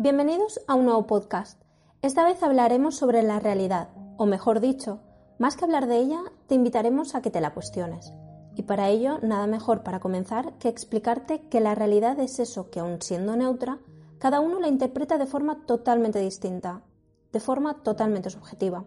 [0.00, 1.60] Bienvenidos a un nuevo podcast.
[2.02, 5.00] Esta vez hablaremos sobre la realidad, o mejor dicho,
[5.38, 8.12] más que hablar de ella, te invitaremos a que te la cuestiones.
[8.54, 12.78] Y para ello, nada mejor para comenzar que explicarte que la realidad es eso que,
[12.78, 13.80] aun siendo neutra,
[14.18, 16.82] cada uno la interpreta de forma totalmente distinta,
[17.32, 18.84] de forma totalmente subjetiva.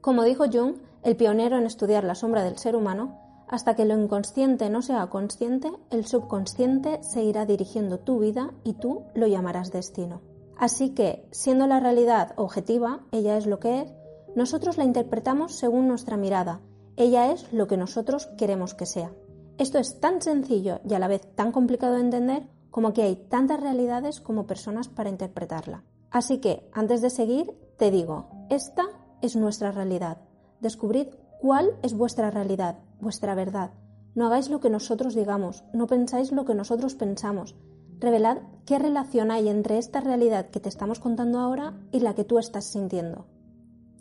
[0.00, 4.00] Como dijo Jung, el pionero en estudiar la sombra del ser humano, hasta que lo
[4.00, 10.22] inconsciente no sea consciente, el subconsciente seguirá dirigiendo tu vida y tú lo llamarás destino.
[10.64, 13.92] Así que, siendo la realidad objetiva, ella es lo que es,
[14.34, 16.62] nosotros la interpretamos según nuestra mirada,
[16.96, 19.12] ella es lo que nosotros queremos que sea.
[19.58, 23.14] Esto es tan sencillo y a la vez tan complicado de entender como que hay
[23.14, 25.84] tantas realidades como personas para interpretarla.
[26.10, 28.86] Así que, antes de seguir, te digo, esta
[29.20, 30.16] es nuestra realidad.
[30.62, 31.08] Descubrid
[31.42, 33.72] cuál es vuestra realidad, vuestra verdad.
[34.14, 37.54] No hagáis lo que nosotros digamos, no pensáis lo que nosotros pensamos.
[38.00, 42.24] Revelad qué relación hay entre esta realidad que te estamos contando ahora y la que
[42.24, 43.26] tú estás sintiendo.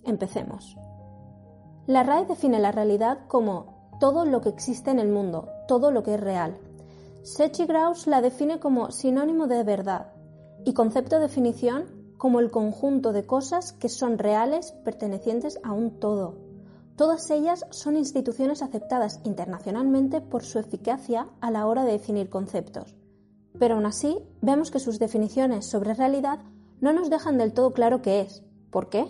[0.03, 0.77] Empecemos.
[1.85, 6.03] La RAE define la realidad como todo lo que existe en el mundo, todo lo
[6.03, 6.57] que es real.
[7.23, 10.13] Sechi Graus la define como sinónimo de verdad
[10.65, 15.99] y concepto de definición como el conjunto de cosas que son reales pertenecientes a un
[15.99, 16.37] todo.
[16.95, 22.95] Todas ellas son instituciones aceptadas internacionalmente por su eficacia a la hora de definir conceptos.
[23.59, 26.39] Pero aún así, vemos que sus definiciones sobre realidad
[26.81, 28.43] no nos dejan del todo claro qué es.
[28.71, 29.05] ¿Por qué?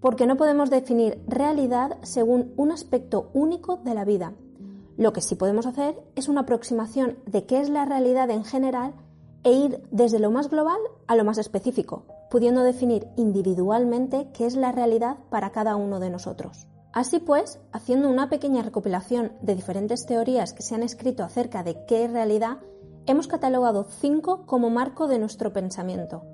[0.00, 4.34] Porque no podemos definir realidad según un aspecto único de la vida.
[4.96, 8.94] Lo que sí podemos hacer es una aproximación de qué es la realidad en general
[9.44, 14.56] e ir desde lo más global a lo más específico, pudiendo definir individualmente qué es
[14.56, 16.66] la realidad para cada uno de nosotros.
[16.92, 21.84] Así pues, haciendo una pequeña recopilación de diferentes teorías que se han escrito acerca de
[21.86, 22.56] qué es realidad,
[23.06, 26.24] hemos catalogado cinco como marco de nuestro pensamiento.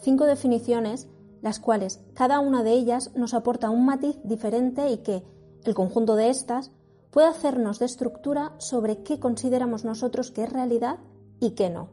[0.00, 1.08] Cinco definiciones,
[1.42, 5.22] las cuales cada una de ellas nos aporta un matiz diferente y que,
[5.64, 6.72] el conjunto de estas,
[7.10, 10.98] puede hacernos de estructura sobre qué consideramos nosotros que es realidad
[11.40, 11.90] y qué no.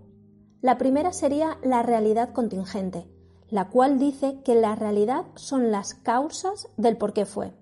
[0.62, 3.08] La primera sería la realidad contingente,
[3.50, 7.54] la cual dice que la realidad son las causas del por qué fue.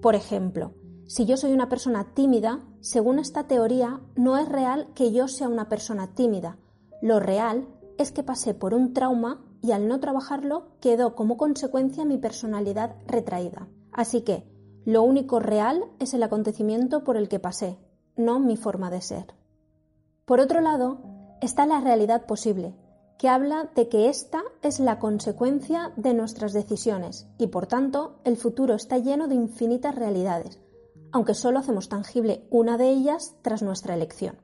[0.00, 0.74] Por ejemplo,
[1.06, 5.48] si yo soy una persona tímida, según esta teoría, no es real que yo sea
[5.48, 6.58] una persona tímida.
[7.00, 12.04] Lo real es que pasé por un trauma y al no trabajarlo quedó como consecuencia
[12.04, 13.68] mi personalidad retraída.
[13.92, 14.44] Así que
[14.84, 17.78] lo único real es el acontecimiento por el que pasé,
[18.16, 19.26] no mi forma de ser.
[20.24, 21.02] Por otro lado,
[21.40, 22.74] está la realidad posible,
[23.18, 28.36] que habla de que esta es la consecuencia de nuestras decisiones y por tanto el
[28.36, 30.60] futuro está lleno de infinitas realidades,
[31.16, 34.36] aunque solo hacemos tangible una de ellas tras nuestra elección.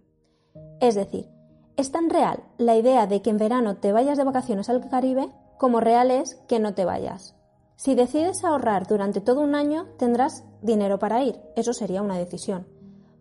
[0.81, 1.29] Es decir,
[1.77, 5.31] es tan real la idea de que en verano te vayas de vacaciones al Caribe
[5.59, 7.37] como real es que no te vayas.
[7.77, 12.67] Si decides ahorrar durante todo un año, tendrás dinero para ir, eso sería una decisión.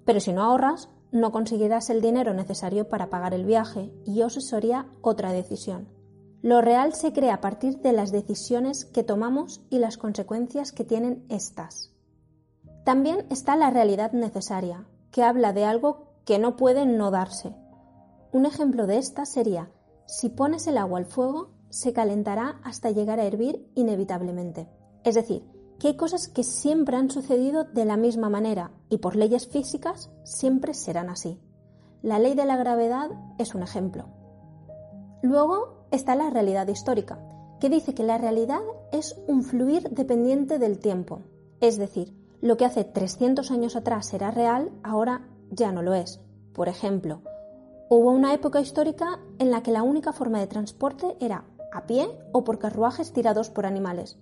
[0.05, 4.39] Pero si no ahorras, no conseguirás el dinero necesario para pagar el viaje y eso
[4.39, 5.89] sería otra decisión.
[6.41, 10.85] Lo real se crea a partir de las decisiones que tomamos y las consecuencias que
[10.85, 11.90] tienen estas.
[12.83, 17.55] También está la realidad necesaria, que habla de algo que no puede no darse.
[18.31, 19.71] Un ejemplo de esta sería,
[20.05, 24.67] si pones el agua al fuego, se calentará hasta llegar a hervir inevitablemente.
[25.03, 25.45] Es decir,
[25.79, 30.11] que hay cosas que siempre han sucedido de la misma manera y por leyes físicas
[30.23, 31.39] siempre serán así.
[32.01, 34.05] La ley de la gravedad es un ejemplo.
[35.23, 37.19] Luego está la realidad histórica,
[37.59, 41.21] que dice que la realidad es un fluir dependiente del tiempo,
[41.59, 45.21] es decir, lo que hace 300 años atrás era real, ahora
[45.51, 46.19] ya no lo es.
[46.53, 47.21] Por ejemplo,
[47.87, 52.09] hubo una época histórica en la que la única forma de transporte era a pie
[52.31, 54.17] o por carruajes tirados por animales.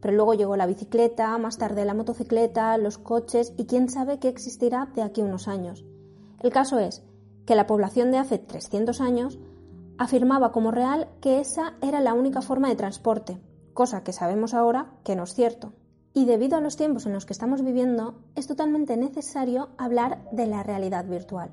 [0.00, 4.28] Pero luego llegó la bicicleta, más tarde la motocicleta, los coches y quién sabe qué
[4.28, 5.84] existirá de aquí unos años.
[6.40, 7.02] El caso es
[7.46, 9.38] que la población de hace 300 años
[9.98, 13.40] afirmaba como real que esa era la única forma de transporte,
[13.74, 15.72] cosa que sabemos ahora que no es cierto.
[16.16, 20.46] Y debido a los tiempos en los que estamos viviendo, es totalmente necesario hablar de
[20.46, 21.50] la realidad virtual.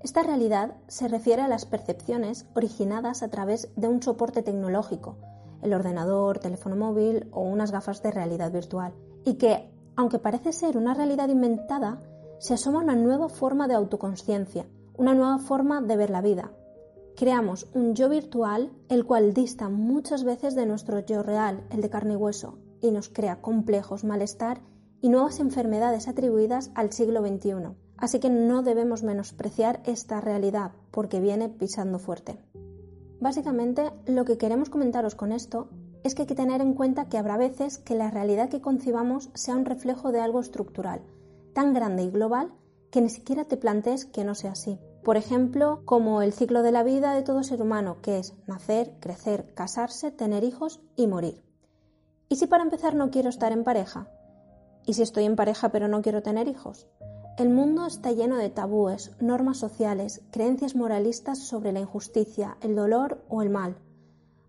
[0.00, 5.16] Esta realidad se refiere a las percepciones originadas a través de un soporte tecnológico,
[5.60, 8.94] el ordenador, teléfono móvil o unas gafas de realidad virtual,
[9.24, 12.00] y que, aunque parece ser una realidad inventada,
[12.38, 14.66] se asoma una nueva forma de autoconsciencia,
[14.96, 16.52] una nueva forma de ver la vida.
[17.16, 21.90] Creamos un yo virtual, el cual dista muchas veces de nuestro yo real, el de
[21.90, 24.60] carne y hueso, y nos crea complejos, malestar
[25.00, 27.76] y nuevas enfermedades atribuidas al siglo XXI.
[27.98, 32.38] Así que no debemos menospreciar esta realidad porque viene pisando fuerte.
[33.20, 35.70] Básicamente, lo que queremos comentaros con esto
[36.02, 39.30] es que hay que tener en cuenta que habrá veces que la realidad que concibamos
[39.34, 41.02] sea un reflejo de algo estructural,
[41.54, 42.52] tan grande y global
[42.90, 44.78] que ni siquiera te plantees que no sea así.
[45.02, 48.96] Por ejemplo, como el ciclo de la vida de todo ser humano, que es nacer,
[49.00, 51.45] crecer, casarse, tener hijos y morir.
[52.28, 54.08] ¿Y si para empezar no quiero estar en pareja?
[54.84, 56.88] ¿Y si estoy en pareja pero no quiero tener hijos?
[57.38, 63.24] El mundo está lleno de tabúes, normas sociales, creencias moralistas sobre la injusticia, el dolor
[63.28, 63.76] o el mal.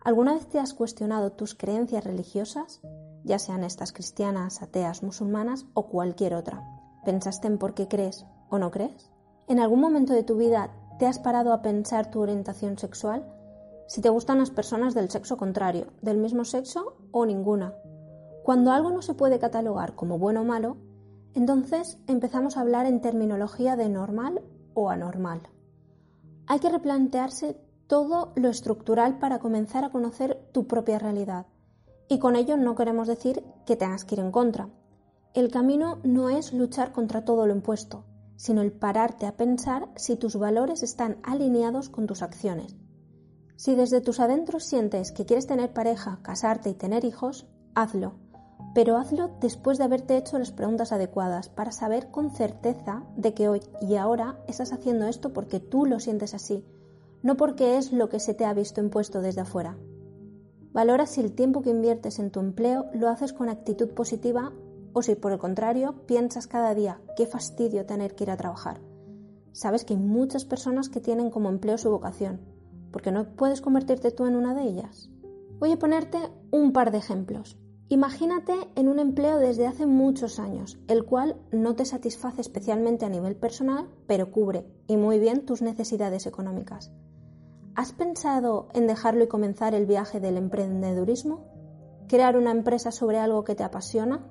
[0.03, 2.81] ¿Alguna vez te has cuestionado tus creencias religiosas,
[3.23, 6.63] ya sean estas cristianas, ateas, musulmanas o cualquier otra?
[7.03, 9.11] ¿Pensaste en por qué crees o no crees?
[9.47, 13.36] ¿En algún momento de tu vida te has parado a pensar tu orientación sexual?
[13.87, 17.73] Si te gustan las personas del sexo contrario, del mismo sexo o ninguna.
[18.43, 20.77] Cuando algo no se puede catalogar como bueno o malo,
[21.33, 24.41] entonces empezamos a hablar en terminología de normal
[24.73, 25.41] o anormal.
[26.47, 31.45] Hay que replantearse todo lo estructural para comenzar a conocer tu propia realidad.
[32.09, 34.69] Y con ello no queremos decir que tengas que ir en contra.
[35.33, 38.03] El camino no es luchar contra todo lo impuesto,
[38.35, 42.75] sino el pararte a pensar si tus valores están alineados con tus acciones.
[43.57, 47.45] Si desde tus adentros sientes que quieres tener pareja, casarte y tener hijos,
[47.75, 48.13] hazlo,
[48.73, 53.49] pero hazlo después de haberte hecho las preguntas adecuadas para saber con certeza de que
[53.49, 56.63] hoy y ahora estás haciendo esto porque tú lo sientes así
[57.23, 59.77] no porque es lo que se te ha visto impuesto desde afuera.
[60.71, 64.53] Valora si el tiempo que inviertes en tu empleo lo haces con actitud positiva
[64.93, 68.79] o si por el contrario piensas cada día qué fastidio tener que ir a trabajar.
[69.51, 72.41] Sabes que hay muchas personas que tienen como empleo su vocación,
[72.97, 75.11] porque no puedes convertirte tú en una de ellas.
[75.59, 76.17] Voy a ponerte
[76.49, 77.55] un par de ejemplos.
[77.89, 83.09] Imagínate en un empleo desde hace muchos años, el cual no te satisface especialmente a
[83.09, 86.91] nivel personal, pero cubre y muy bien tus necesidades económicas.
[87.75, 91.45] ¿Has pensado en dejarlo y comenzar el viaje del emprendedurismo?
[92.07, 94.27] ¿Crear una empresa sobre algo que te apasiona?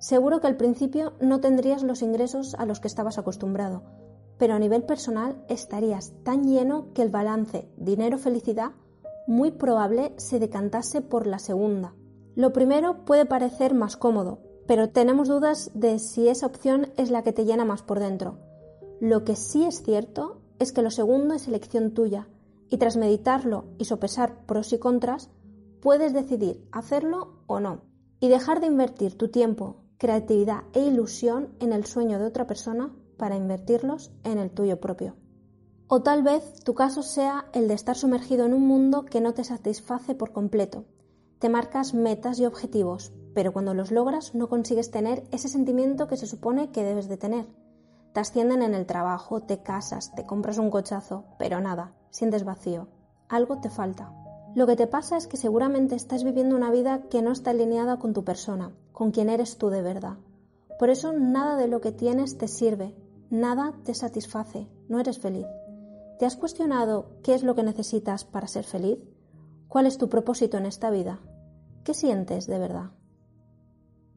[0.00, 3.84] Seguro que al principio no tendrías los ingresos a los que estabas acostumbrado,
[4.40, 8.70] pero a nivel personal estarías tan lleno que el balance dinero-felicidad
[9.26, 11.94] muy probable se decantase por la segunda.
[12.36, 17.22] Lo primero puede parecer más cómodo, pero tenemos dudas de si esa opción es la
[17.22, 18.38] que te llena más por dentro.
[18.98, 22.26] Lo que sí es cierto es que lo segundo es elección tuya,
[22.70, 25.28] y tras meditarlo y sopesar pros y contras,
[25.82, 27.82] puedes decidir hacerlo o no
[28.20, 32.90] y dejar de invertir tu tiempo, creatividad e ilusión en el sueño de otra persona
[33.20, 35.14] para invertirlos en el tuyo propio.
[35.88, 39.34] O tal vez tu caso sea el de estar sumergido en un mundo que no
[39.34, 40.86] te satisface por completo.
[41.38, 46.16] Te marcas metas y objetivos, pero cuando los logras no consigues tener ese sentimiento que
[46.16, 47.46] se supone que debes de tener.
[48.14, 52.88] Te ascienden en el trabajo, te casas, te compras un cochazo, pero nada, sientes vacío,
[53.28, 54.14] algo te falta.
[54.54, 57.98] Lo que te pasa es que seguramente estás viviendo una vida que no está alineada
[57.98, 60.16] con tu persona, con quien eres tú de verdad.
[60.80, 62.94] Por eso nada de lo que tienes te sirve,
[63.30, 65.46] nada te satisface, no eres feliz.
[66.18, 68.98] ¿Te has cuestionado qué es lo que necesitas para ser feliz?
[69.68, 71.20] ¿Cuál es tu propósito en esta vida?
[71.84, 72.90] ¿Qué sientes de verdad?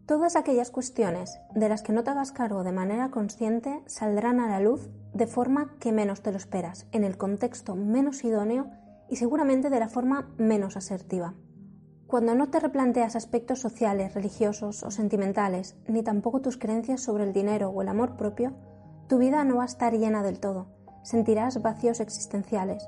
[0.08, 4.50] Todas aquellas cuestiones de las que no te hagas cargo de manera consciente saldrán a
[4.50, 8.70] la luz de forma que menos te lo esperas, en el contexto menos idóneo
[9.10, 11.36] y seguramente de la forma menos asertiva.
[12.08, 17.32] Cuando no te replanteas aspectos sociales, religiosos o sentimentales, ni tampoco tus creencias sobre el
[17.32, 18.54] dinero o el amor propio,
[19.08, 20.68] tu vida no va a estar llena del todo.
[21.04, 22.88] Sentirás vacíos existenciales.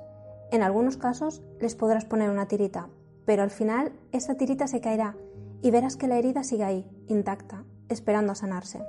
[0.51, 2.87] En algunos casos les podrás poner una tirita,
[3.25, 5.15] pero al final esa tirita se caerá
[5.61, 8.79] y verás que la herida sigue ahí, intacta, esperando a sanarse.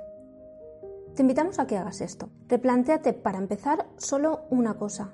[1.15, 2.29] Te invitamos a que hagas esto.
[2.47, 5.11] Replantéate para empezar solo una cosa,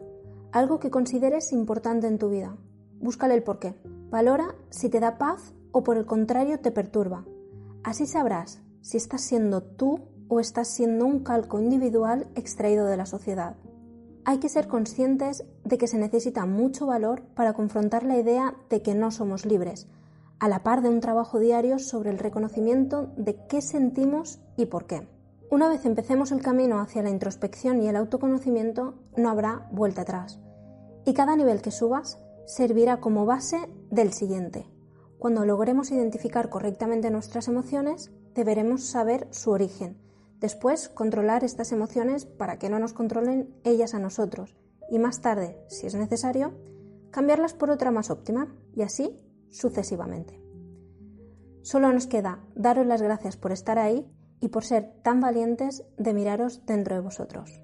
[0.51, 2.57] algo que consideres importante en tu vida.
[2.99, 3.75] Búscale el porqué.
[4.09, 7.25] Valora si te da paz o por el contrario te perturba.
[7.83, 13.05] Así sabrás si estás siendo tú o estás siendo un calco individual extraído de la
[13.05, 13.55] sociedad.
[14.25, 18.81] Hay que ser conscientes de que se necesita mucho valor para confrontar la idea de
[18.81, 19.87] que no somos libres,
[20.39, 24.85] a la par de un trabajo diario sobre el reconocimiento de qué sentimos y por
[24.85, 25.07] qué.
[25.49, 30.39] Una vez empecemos el camino hacia la introspección y el autoconocimiento, no habrá vuelta atrás.
[31.05, 34.65] Y cada nivel que subas servirá como base del siguiente.
[35.19, 40.02] Cuando logremos identificar correctamente nuestras emociones, deberemos saber su origen.
[40.43, 44.57] Después, controlar estas emociones para que no nos controlen ellas a nosotros.
[44.89, 46.53] Y más tarde, si es necesario,
[47.11, 48.53] cambiarlas por otra más óptima.
[48.75, 49.15] Y así
[49.51, 50.43] sucesivamente.
[51.61, 54.05] Solo nos queda daros las gracias por estar ahí
[54.41, 57.62] y por ser tan valientes de miraros dentro de vosotros.